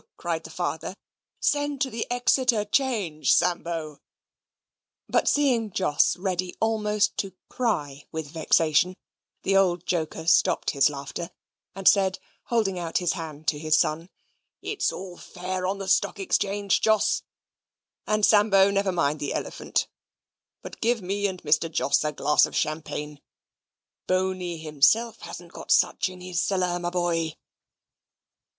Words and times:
cried 0.17 0.43
the 0.43 0.49
father. 0.49 0.95
"Send 1.39 1.79
to 1.81 2.11
Exeter 2.11 2.65
'Change, 2.65 3.31
Sambo"; 3.31 3.99
but 5.07 5.27
seeing 5.27 5.71
Jos 5.71 6.17
ready 6.17 6.55
almost 6.59 7.15
to 7.17 7.35
cry 7.49 8.07
with 8.11 8.31
vexation, 8.31 8.95
the 9.43 9.55
old 9.55 9.85
joker 9.85 10.25
stopped 10.25 10.71
his 10.71 10.89
laughter, 10.89 11.29
and 11.75 11.87
said, 11.87 12.17
holding 12.45 12.79
out 12.79 12.97
his 12.97 13.13
hand 13.13 13.47
to 13.49 13.59
his 13.59 13.77
son, 13.77 14.09
"It's 14.63 14.91
all 14.91 15.17
fair 15.17 15.67
on 15.67 15.77
the 15.77 15.87
Stock 15.87 16.19
Exchange, 16.19 16.81
Jos 16.81 17.21
and, 18.07 18.25
Sambo, 18.25 18.71
never 18.71 18.91
mind 18.91 19.19
the 19.19 19.35
elephant, 19.35 19.87
but 20.63 20.81
give 20.81 21.03
me 21.03 21.27
and 21.27 21.43
Mr. 21.43 21.71
Jos 21.71 22.03
a 22.03 22.11
glass 22.11 22.47
of 22.47 22.55
Champagne. 22.57 23.21
Boney 24.07 24.57
himself 24.57 25.19
hasn't 25.19 25.53
got 25.53 25.69
such 25.69 26.09
in 26.09 26.21
his 26.21 26.41
cellar, 26.41 26.79
my 26.79 26.89
boy!" 26.89 27.35